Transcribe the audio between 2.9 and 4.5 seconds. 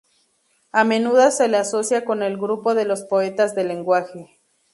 Poetas del Lenguaje.